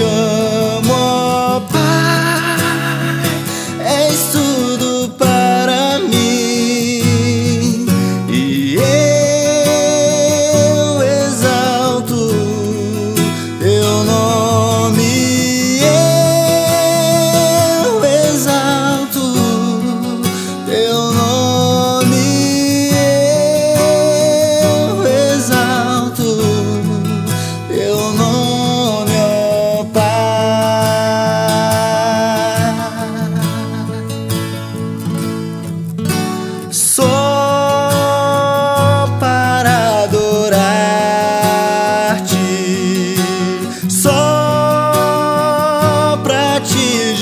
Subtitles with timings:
[0.00, 0.29] chão.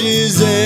[0.01, 0.58] hoje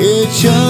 [0.01, 0.68] Eu te amo.